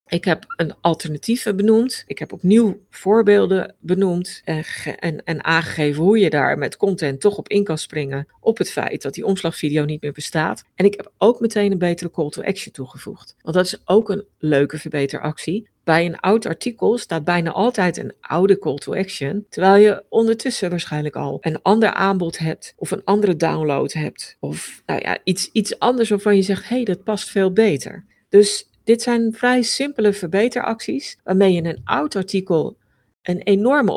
Ik 0.06 0.24
heb 0.24 0.44
een 0.56 0.74
alternatieve 0.80 1.54
benoemd. 1.54 2.04
Ik 2.06 2.18
heb 2.18 2.32
opnieuw 2.32 2.80
voorbeelden 2.90 3.74
benoemd 3.78 4.40
en, 4.44 4.64
en, 4.98 5.24
en, 5.24 5.44
aangegeven 5.44 6.02
hoe 6.02 6.18
je 6.18 6.30
daar 6.30 6.58
met 6.58 6.76
content 6.76 7.20
toch 7.20 7.36
op 7.36 7.48
in 7.48 7.64
kan 7.64 7.78
springen 7.78 8.26
op 8.40 8.58
het 8.58 8.70
feit 8.70 9.02
dat 9.02 9.14
die 9.14 9.26
omslagvideo 9.26 9.84
niet 9.84 10.02
meer 10.02 10.12
bestaat. 10.12 10.64
En 10.74 10.84
ik 10.84 10.94
heb 10.96 11.12
ook 11.18 11.40
meteen 11.40 11.72
een 11.72 11.78
betere 11.78 12.10
call 12.10 12.28
to 12.28 12.42
action 12.42 12.72
toegevoegd. 12.72 13.34
Want 13.42 13.56
dat 13.56 13.66
is 13.66 13.80
ook 13.84 14.08
een 14.08 14.24
leuke 14.38 14.78
verbeteractie. 14.78 15.68
Bij 15.84 16.06
een 16.06 16.20
oud 16.20 16.46
artikel 16.46 16.98
staat 16.98 17.24
bijna 17.24 17.50
altijd 17.50 17.96
een 17.96 18.12
oude 18.20 18.58
call 18.58 18.76
to 18.76 18.94
action, 18.94 19.46
terwijl 19.48 19.82
je 19.82 20.04
ondertussen 20.08 20.70
waarschijnlijk 20.70 21.16
al 21.16 21.38
een 21.40 21.62
ander 21.62 21.90
aanbod 21.92 22.38
hebt 22.38 22.74
of 22.76 22.90
een 22.90 23.04
andere 23.04 23.36
download 23.36 23.92
hebt 23.92 24.36
of 24.40 24.82
nou 24.86 25.00
ja, 25.00 25.18
iets, 25.24 25.50
iets 25.52 25.78
anders 25.78 26.08
waarvan 26.08 26.36
je 26.36 26.42
zegt, 26.42 26.68
hé, 26.68 26.76
hey, 26.76 26.84
dat 26.84 27.04
past 27.04 27.30
veel 27.30 27.52
beter. 27.52 28.04
Dus 28.28 28.70
dit 28.84 29.02
zijn 29.02 29.32
vrij 29.32 29.62
simpele 29.62 30.12
verbeteracties 30.12 31.18
waarmee 31.24 31.52
je 31.52 31.64
een 31.64 31.80
oud 31.84 32.16
artikel 32.16 32.76
een 33.22 33.42
enorme 33.42 33.92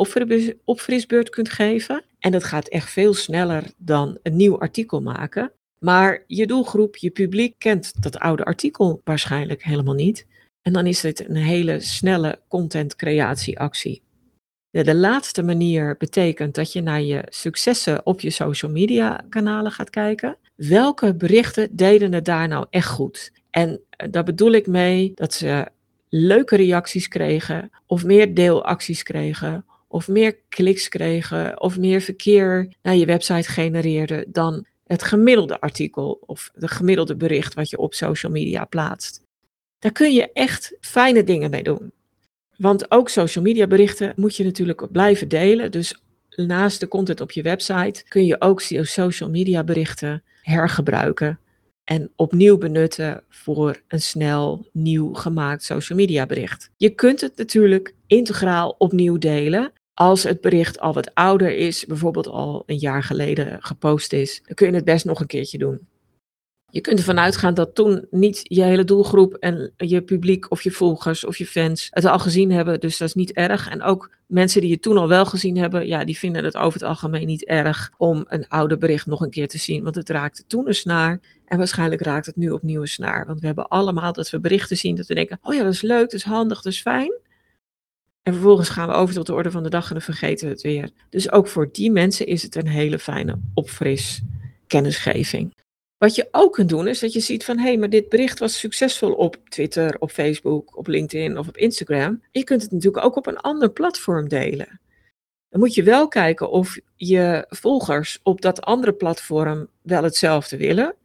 opfrisbeurt 0.66 1.30
kunt 1.30 1.50
geven. 1.50 2.04
En 2.20 2.32
dat 2.32 2.44
gaat 2.44 2.68
echt 2.68 2.90
veel 2.90 3.14
sneller 3.14 3.64
dan 3.78 4.18
een 4.24 4.36
nieuw 4.36 4.60
artikel 4.60 5.02
maken. 5.02 5.52
Maar 5.80 6.24
je 6.28 6.48
doelgroep, 6.48 6.96
je 6.96 7.10
publiek 7.10 7.56
kent 7.58 8.04
dat 8.04 8.20
oude 8.20 8.44
artikel 8.44 9.02
waarschijnlijk 9.04 9.64
helemaal 9.64 9.94
niet. 9.94 10.28
En 10.62 10.74
dan 10.74 10.86
is 10.86 11.04
het 11.04 11.30
een 11.30 11.36
hele 11.36 11.80
snelle 11.80 12.40
contentcreatieactie. 12.48 14.04
De, 14.70 14.84
de 14.84 14.96
laatste 14.96 15.44
manier 15.44 15.96
betekent 15.98 16.56
dat 16.56 16.74
je 16.74 16.82
naar 16.82 17.02
je 17.02 17.24
successen 17.30 18.06
op 18.06 18.22
je 18.22 18.30
social 18.30 18.72
media 18.72 19.26
kanalen 19.30 19.72
gaat 19.72 19.90
kijken. 19.90 20.38
Welke 20.56 21.16
berichten 21.16 21.76
deden 21.76 22.14
het 22.14 22.26
daar 22.26 22.48
nou 22.48 22.66
echt 22.70 22.88
goed? 22.88 23.32
En 23.50 23.82
daar 24.10 24.24
bedoel 24.24 24.52
ik 24.52 24.68
mee 24.68 25.12
dat 25.16 25.34
ze 25.34 25.68
leuke 26.10 26.56
reacties 26.56 27.08
kregen, 27.08 27.72
of 27.86 28.04
meer 28.04 28.34
deelacties 28.34 29.04
kregen, 29.04 29.66
of 29.88 30.08
meer 30.08 30.38
kliks 30.50 30.90
kregen, 30.90 31.62
of 31.62 31.78
meer 31.78 32.02
verkeer 32.02 32.74
naar 32.82 32.96
je 32.96 33.06
website 33.06 33.52
genereerden 33.52 34.26
dan 34.32 34.66
het 34.88 35.04
gemiddelde 35.04 35.60
artikel 35.60 36.24
of 36.26 36.52
de 36.56 36.68
gemiddelde 36.68 37.16
bericht 37.16 37.54
wat 37.54 37.70
je 37.70 37.78
op 37.78 37.94
social 37.94 38.32
media 38.32 38.66
plaatst. 38.66 39.24
Daar 39.80 39.92
kun 39.92 40.14
je 40.14 40.32
echt 40.32 40.78
fijne 40.80 41.24
dingen 41.24 41.50
mee 41.50 41.64
doen. 41.64 41.92
Want 42.58 42.92
ook 42.92 43.10
social 43.10 43.44
media 43.44 43.68
berichten 43.68 44.14
moet 44.16 44.36
je 44.36 44.44
natuurlijk 44.44 44.92
blijven 44.92 45.28
delen. 45.28 45.72
Dus 45.72 46.02
naast 46.30 46.80
de 46.80 46.88
content 46.88 47.22
op 47.22 47.32
je 47.32 47.42
website 47.42 48.04
kun 48.08 48.26
je 48.26 48.42
ook 48.42 48.62
social 48.62 49.30
media 49.30 49.64
berichten 49.64 50.24
hergebruiken 50.42 51.40
en 51.86 52.12
opnieuw 52.16 52.58
benutten 52.58 53.24
voor 53.30 53.82
een 53.88 54.02
snel 54.02 54.68
nieuw 54.72 55.14
gemaakt 55.14 55.64
social 55.64 55.98
media 55.98 56.26
bericht. 56.26 56.70
Je 56.78 56.90
kunt 56.90 57.22
het 57.22 57.38
natuurlijk 57.38 57.96
integraal 58.08 58.76
opnieuw 58.78 59.18
delen. 59.18 59.72
Als 59.94 60.24
het 60.24 60.42
bericht 60.42 60.80
al 60.80 60.94
wat 60.94 61.14
ouder 61.14 61.52
is, 61.58 61.86
bijvoorbeeld 61.86 62.28
al 62.28 62.64
een 62.66 62.78
jaar 62.78 63.04
geleden 63.04 63.58
gepost 63.60 64.14
is, 64.14 64.42
dan 64.46 64.56
kun 64.56 64.68
je 64.68 64.74
het 64.74 64.86
best 64.86 65.06
nog 65.06 65.20
een 65.20 65.28
keertje 65.28 65.58
doen. 65.58 65.88
Je 66.76 66.82
kunt 66.82 67.00
ervan 67.00 67.20
uitgaan 67.20 67.54
dat 67.54 67.76
toen 67.76 68.08
niet 68.10 68.40
je 68.44 68.64
hele 68.64 68.84
doelgroep 68.84 69.34
en 69.34 69.74
je 69.78 70.02
publiek 70.02 70.52
of 70.52 70.62
je 70.62 70.72
volgers 70.72 71.26
of 71.26 71.38
je 71.38 71.46
fans 71.46 71.88
het 71.90 72.06
al 72.06 72.20
gezien 72.20 72.52
hebben. 72.52 72.80
Dus 72.80 72.98
dat 72.98 73.08
is 73.08 73.14
niet 73.14 73.32
erg. 73.32 73.70
En 73.70 73.82
ook 73.82 74.12
mensen 74.28 74.62
die 74.62 74.72
het 74.72 74.82
toen 74.82 74.98
al 74.98 75.08
wel 75.08 75.26
gezien 75.26 75.58
hebben, 75.58 75.88
ja, 75.88 76.04
die 76.04 76.18
vinden 76.18 76.44
het 76.44 76.58
over 76.58 76.80
het 76.80 76.90
algemeen 76.90 77.28
niet 77.28 77.46
erg 77.46 77.92
om 77.98 78.26
een 78.28 78.48
oude 78.48 78.78
bericht 78.78 79.06
nog 79.06 79.22
een 79.22 79.30
keer 79.30 79.48
te 79.48 79.58
zien. 79.58 79.84
Want 79.84 79.96
het 79.96 80.10
raakte 80.10 80.46
toen 80.48 80.68
een 80.68 80.76
snaar 80.76 81.20
en 81.46 81.58
waarschijnlijk 81.58 82.02
raakt 82.02 82.26
het 82.26 82.36
nu 82.36 82.50
opnieuw 82.50 82.82
een 82.82 82.88
snaar. 82.88 83.26
Want 83.26 83.40
we 83.40 83.46
hebben 83.46 83.68
allemaal 83.68 84.14
dat 84.14 84.30
we 84.30 84.40
berichten 84.40 84.78
zien 84.78 84.96
dat 84.96 85.08
we 85.08 85.14
denken, 85.14 85.40
oh 85.42 85.54
ja, 85.54 85.64
dat 85.64 85.74
is 85.74 85.82
leuk, 85.82 86.12
dat 86.12 86.14
is 86.14 86.24
handig, 86.24 86.62
dat 86.62 86.74
is 86.74 86.82
fijn. 86.82 87.14
En 88.24 88.34
vervolgens 88.34 88.70
gaan 88.70 88.88
we 88.88 88.94
over 88.94 89.16
tot 89.16 89.26
de 89.26 89.34
orde 89.34 89.52
van 89.52 89.64
de 89.64 89.70
dag 89.70 89.88
en 89.88 89.94
dan 89.94 90.02
vergeten 90.02 90.48
we 90.48 90.54
het 90.54 90.62
weer. 90.62 90.90
Dus 91.10 91.32
ook 91.32 91.48
voor 91.48 91.70
die 91.72 91.92
mensen 91.92 92.28
is 92.28 92.44
het 92.44 92.56
een 92.56 92.68
hele 92.68 93.00
fijne 93.00 93.40
opfris 93.54 94.22
kennisgeving. 94.68 95.54
Wat 95.98 96.16
je 96.16 96.28
ook 96.32 96.54
kunt 96.54 96.70
doen 96.70 96.88
is 96.88 97.00
dat 97.00 97.14
je 97.14 97.20
ziet 97.20 97.44
van 97.44 97.58
hé, 97.58 97.64
hey, 97.64 97.78
maar 97.78 97.90
dit 97.90 98.10
bericht 98.10 98.40
was 98.40 98.60
succesvol 98.60 99.14
op 99.14 99.38
Twitter, 99.50 99.96
op 100.00 100.12
Facebook, 100.12 100.78
op 100.78 100.88
LinkedIn 100.88 101.38
of 101.38 101.48
op 101.48 101.58
Instagram. 101.58 102.22
Je 102.32 102.44
kunt 102.44 102.62
het 102.62 102.72
natuurlijk 102.72 103.06
ook 103.06 103.16
op 103.16 103.28
een 103.28 103.38
ander 103.38 103.72
platform 103.72 104.30
delen. 104.30 104.80
Dan 105.50 105.60
moet 105.60 105.74
je 105.74 105.84
wel 105.84 106.08
kijken 106.08 106.50
of 106.50 106.78
je 106.96 107.46
volgers 107.50 108.20
op 108.24 108.42
dat 108.42 108.62
andere 108.62 108.94
platform 108.94 109.68
wel 109.82 110.04
hetzelfde 110.04 110.58
willen. 110.58 110.96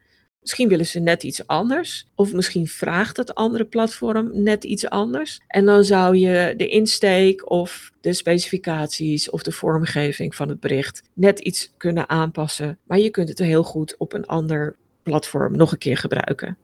Misschien 0.50 0.70
willen 0.70 0.86
ze 0.86 1.00
net 1.00 1.22
iets 1.22 1.46
anders. 1.46 2.06
Of 2.14 2.32
misschien 2.32 2.66
vraagt 2.66 3.16
het 3.16 3.34
andere 3.34 3.64
platform 3.64 4.30
net 4.42 4.64
iets 4.64 4.88
anders. 4.88 5.40
En 5.46 5.64
dan 5.64 5.84
zou 5.84 6.16
je 6.16 6.54
de 6.56 6.68
insteek 6.68 7.50
of 7.50 7.90
de 8.00 8.12
specificaties 8.12 9.30
of 9.30 9.42
de 9.42 9.52
vormgeving 9.52 10.34
van 10.34 10.48
het 10.48 10.60
bericht 10.60 11.02
net 11.14 11.38
iets 11.38 11.72
kunnen 11.76 12.08
aanpassen. 12.08 12.78
Maar 12.84 12.98
je 12.98 13.10
kunt 13.10 13.28
het 13.28 13.38
heel 13.38 13.62
goed 13.62 13.94
op 13.98 14.12
een 14.12 14.26
ander 14.26 14.76
platform 15.02 15.56
nog 15.56 15.72
een 15.72 15.78
keer 15.78 15.96
gebruiken. 15.96 16.58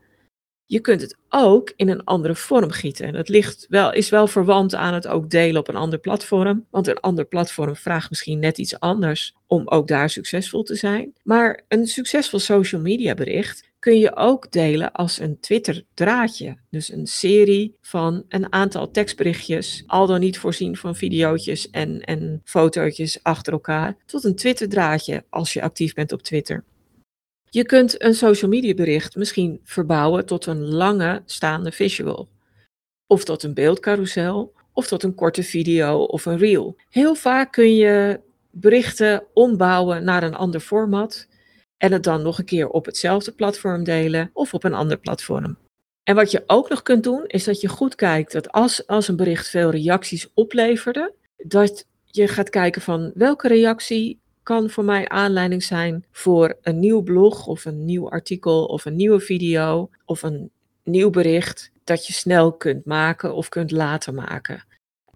Je 0.65 0.81
kunt 0.81 1.01
het 1.01 1.17
ook 1.29 1.73
in 1.77 1.89
een 1.89 2.05
andere 2.05 2.35
vorm 2.35 2.71
gieten. 2.71 3.13
Dat 3.13 3.29
ligt 3.29 3.67
wel, 3.69 3.93
is 3.93 4.09
wel 4.09 4.27
verwant 4.27 4.75
aan 4.75 4.95
het 4.95 5.07
ook 5.07 5.31
delen 5.31 5.61
op 5.61 5.69
een 5.69 5.77
ander 5.77 5.99
platform. 5.99 6.67
Want 6.71 6.87
een 6.87 7.01
ander 7.01 7.25
platform 7.25 7.77
vraagt 7.77 8.11
misschien 8.11 8.39
net 8.39 8.59
iets 8.59 8.81
anders 8.81 9.35
om 9.47 9.69
ook 9.69 9.89
daar 9.89 10.11
succesvol 10.11 10.63
te 10.63 10.75
zijn. 10.75 11.13
Maar 11.23 11.65
een 11.69 11.87
succesvol 11.87 12.39
social 12.39 12.81
media 12.81 13.15
bericht 13.15 13.66
kun 13.87 13.99
je 13.99 14.17
ook 14.17 14.53
delen 14.53 14.93
als 14.93 15.19
een 15.19 15.41
Twitter 15.41 15.85
draadje. 15.95 16.57
Dus 16.71 16.93
een 16.93 17.07
serie 17.07 17.77
van 17.81 18.25
een 18.29 18.53
aantal 18.53 18.91
tekstberichtjes, 18.91 19.85
al 19.87 20.07
dan 20.07 20.21
niet 20.21 20.39
voorzien 20.39 20.77
van 20.77 20.97
videootjes 20.97 21.71
en, 21.71 22.01
en 22.01 22.41
fotootjes 22.45 23.23
achter 23.23 23.53
elkaar, 23.53 23.97
tot 24.07 24.25
een 24.25 24.35
Twitter 24.35 24.69
draadje 24.69 25.25
als 25.31 25.53
je 25.53 25.63
actief 25.63 25.95
bent 25.95 26.13
op 26.13 26.23
Twitter. 26.23 26.65
Je 27.51 27.65
kunt 27.65 28.03
een 28.03 28.15
social 28.15 28.51
media 28.51 28.75
bericht 28.75 29.17
misschien 29.17 29.61
verbouwen 29.63 30.27
tot 30.27 30.47
een 30.47 30.65
lange 30.65 31.23
staande 31.27 31.73
visual. 31.73 32.29
Of 33.07 33.25
tot 33.25 33.43
een 33.43 33.55
beeldcarousel, 33.55 34.53
of 34.73 34.87
tot 34.87 35.03
een 35.03 35.15
korte 35.15 35.43
video 35.43 36.03
of 36.03 36.27
een 36.27 36.39
reel. 36.39 36.77
Heel 36.89 37.15
vaak 37.15 37.53
kun 37.53 37.75
je 37.75 38.21
berichten 38.51 39.25
ombouwen 39.35 40.05
naar 40.05 40.23
een 40.23 40.35
ander 40.35 40.61
format. 40.61 41.27
En 41.79 41.93
het 41.93 42.03
dan 42.03 42.23
nog 42.23 42.39
een 42.39 42.45
keer 42.45 42.69
op 42.69 42.87
hetzelfde 42.87 43.33
platform 43.33 43.85
delen 43.85 44.31
of 44.33 44.55
op 44.55 44.65
een 44.65 44.75
ander 44.75 44.99
platform. 44.99 45.57
En 46.03 46.15
wat 46.15 46.31
je 46.31 46.43
ook 46.47 46.69
nog 46.69 46.83
kunt 46.83 47.05
doen, 47.05 47.25
is 47.27 47.45
dat 47.45 47.61
je 47.61 47.69
goed 47.69 47.95
kijkt 47.95 48.33
dat 48.33 48.53
als, 48.53 48.87
als 48.87 49.09
een 49.09 49.17
bericht 49.17 49.49
veel 49.49 49.71
reacties 49.71 50.31
opleverde, 50.35 51.13
dat 51.37 51.87
je 52.05 52.29
gaat 52.29 52.51
kijken 52.51 52.83
van 52.83 53.13
welke 53.15 53.49
reactie 53.49 54.21
kan 54.43 54.71
voor 54.71 54.85
mij 54.85 55.09
aanleiding 55.09 55.63
zijn 55.63 56.05
voor 56.11 56.57
een 56.63 56.79
nieuw 56.79 57.03
blog 57.03 57.47
of 57.47 57.65
een 57.65 57.85
nieuw 57.85 58.11
artikel 58.11 58.65
of 58.65 58.85
een 58.85 58.97
nieuwe 58.97 59.21
video 59.21 59.91
of 60.05 60.23
een 60.23 60.51
nieuw 60.85 61.11
bericht 61.11 61.71
dat 61.85 62.07
je 62.07 62.13
snel 62.13 62.53
kunt 62.53 62.85
maken 62.85 63.35
of 63.35 63.49
kunt 63.49 63.71
laten 63.71 64.15
maken. 64.15 64.65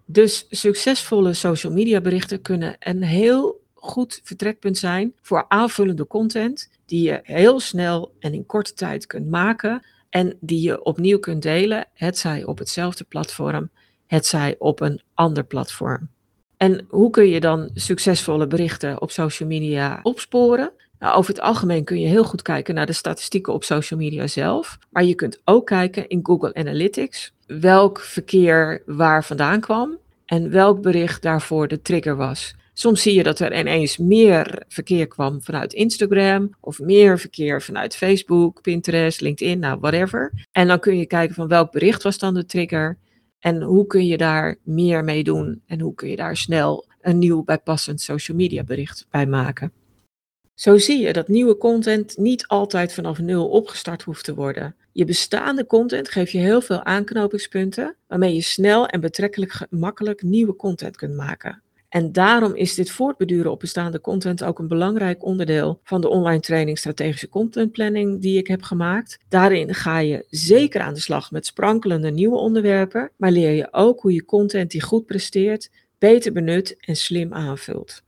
Dus 0.05 0.45
succesvolle 0.49 1.33
social 1.33 1.73
media 1.73 2.01
berichten 2.01 2.41
kunnen 2.41 2.75
een 2.79 3.03
heel 3.03 3.60
goed 3.81 4.19
vertrekpunt 4.23 4.77
zijn 4.77 5.13
voor 5.21 5.45
aanvullende 5.47 6.07
content 6.07 6.69
die 6.85 7.03
je 7.03 7.19
heel 7.23 7.59
snel 7.59 8.13
en 8.19 8.33
in 8.33 8.45
korte 8.45 8.73
tijd 8.73 9.07
kunt 9.07 9.29
maken 9.29 9.85
en 10.09 10.37
die 10.39 10.61
je 10.61 10.83
opnieuw 10.83 11.19
kunt 11.19 11.41
delen, 11.41 11.87
hetzij 11.93 12.43
op 12.43 12.57
hetzelfde 12.57 13.03
platform, 13.03 13.69
hetzij 14.07 14.55
op 14.59 14.81
een 14.81 15.01
ander 15.13 15.43
platform. 15.43 16.09
En 16.57 16.85
hoe 16.89 17.09
kun 17.09 17.27
je 17.27 17.39
dan 17.39 17.69
succesvolle 17.73 18.47
berichten 18.47 19.01
op 19.01 19.11
social 19.11 19.49
media 19.49 19.99
opsporen? 20.03 20.71
Nou, 20.99 21.15
over 21.15 21.33
het 21.33 21.41
algemeen 21.41 21.83
kun 21.83 21.99
je 21.99 22.07
heel 22.07 22.23
goed 22.23 22.41
kijken 22.41 22.75
naar 22.75 22.85
de 22.85 22.93
statistieken 22.93 23.53
op 23.53 23.63
social 23.63 23.99
media 23.99 24.27
zelf. 24.27 24.77
Maar 24.89 25.03
je 25.03 25.15
kunt 25.15 25.41
ook 25.43 25.65
kijken 25.65 26.07
in 26.07 26.19
Google 26.23 26.53
Analytics 26.53 27.33
welk 27.45 27.99
verkeer 27.99 28.83
waar 28.85 29.23
vandaan 29.23 29.59
kwam 29.59 29.97
en 30.25 30.49
welk 30.51 30.81
bericht 30.81 31.21
daarvoor 31.21 31.67
de 31.67 31.81
trigger 31.81 32.15
was. 32.15 32.55
Soms 32.73 33.01
zie 33.01 33.13
je 33.13 33.23
dat 33.23 33.39
er 33.39 33.59
ineens 33.59 33.97
meer 33.97 34.63
verkeer 34.67 35.07
kwam 35.07 35.41
vanuit 35.41 35.73
Instagram 35.73 36.55
of 36.59 36.79
meer 36.79 37.19
verkeer 37.19 37.61
vanuit 37.61 37.95
Facebook, 37.95 38.61
Pinterest, 38.61 39.21
LinkedIn, 39.21 39.59
nou 39.59 39.79
whatever. 39.79 40.47
En 40.51 40.67
dan 40.67 40.79
kun 40.79 40.97
je 40.97 41.05
kijken 41.05 41.35
van 41.35 41.47
welk 41.47 41.71
bericht 41.71 42.03
was 42.03 42.17
dan 42.17 42.33
de 42.33 42.45
trigger 42.45 42.97
en 43.39 43.61
hoe 43.61 43.87
kun 43.87 44.05
je 44.05 44.17
daar 44.17 44.55
meer 44.63 45.03
mee 45.03 45.23
doen 45.23 45.61
en 45.65 45.79
hoe 45.79 45.93
kun 45.93 46.09
je 46.09 46.15
daar 46.15 46.37
snel 46.37 46.85
een 47.01 47.17
nieuw 47.17 47.43
bijpassend 47.43 48.01
social 48.01 48.37
media 48.37 48.63
bericht 48.63 49.05
bij 49.09 49.25
maken. 49.25 49.71
Zo 50.53 50.77
zie 50.77 50.99
je 50.99 51.13
dat 51.13 51.27
nieuwe 51.27 51.57
content 51.57 52.17
niet 52.17 52.47
altijd 52.47 52.93
vanaf 52.93 53.19
nul 53.19 53.49
opgestart 53.49 54.01
hoeft 54.01 54.23
te 54.23 54.35
worden. 54.35 54.75
Je 54.91 55.05
bestaande 55.05 55.65
content 55.65 56.09
geeft 56.09 56.31
je 56.31 56.37
heel 56.37 56.61
veel 56.61 56.83
aanknopingspunten 56.83 57.95
waarmee 58.07 58.33
je 58.33 58.41
snel 58.41 58.87
en 58.87 59.01
betrekkelijk 59.01 59.51
gemakkelijk 59.51 60.21
nieuwe 60.21 60.55
content 60.55 60.97
kunt 60.97 61.15
maken. 61.15 61.61
En 61.91 62.11
daarom 62.11 62.55
is 62.55 62.75
dit 62.75 62.91
voortbeduren 62.91 63.51
op 63.51 63.59
bestaande 63.59 64.01
content 64.01 64.43
ook 64.43 64.59
een 64.59 64.67
belangrijk 64.67 65.23
onderdeel 65.23 65.79
van 65.83 66.01
de 66.01 66.09
online 66.09 66.39
training 66.39 66.77
strategische 66.77 67.29
content 67.29 67.71
planning 67.71 68.21
die 68.21 68.37
ik 68.37 68.47
heb 68.47 68.61
gemaakt. 68.61 69.19
Daarin 69.27 69.73
ga 69.73 69.99
je 69.99 70.25
zeker 70.29 70.81
aan 70.81 70.93
de 70.93 70.99
slag 70.99 71.31
met 71.31 71.45
sprankelende 71.45 72.11
nieuwe 72.11 72.37
onderwerpen, 72.37 73.11
maar 73.17 73.31
leer 73.31 73.51
je 73.51 73.67
ook 73.71 74.01
hoe 74.01 74.13
je 74.13 74.25
content 74.25 74.71
die 74.71 74.81
goed 74.81 75.05
presteert, 75.05 75.69
beter 75.97 76.31
benut 76.31 76.77
en 76.79 76.95
slim 76.95 77.33
aanvult. 77.33 78.03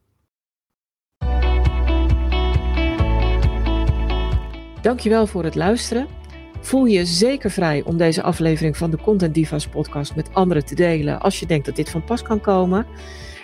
Dankjewel 4.82 5.28
voor 5.28 5.44
het 5.44 5.56
luisteren. 5.56 6.08
Voel 6.62 6.86
je 6.86 7.06
zeker 7.06 7.52
vrij 7.52 7.84
om 7.86 7.98
deze 7.98 8.22
aflevering 8.22 8.78
van 8.78 8.92
de 8.92 8.98
Content 8.98 9.34
Divas 9.34 9.68
podcast 9.68 10.16
met 10.16 10.34
anderen 10.34 10.66
te 10.66 10.76
delen 10.76 11.22
als 11.22 11.40
je 11.40 11.46
denkt 11.46 11.66
dat 11.66 11.76
dit 11.76 11.90
van 11.90 12.04
pas 12.04 12.22
kan 12.22 12.42
komen. 12.42 12.86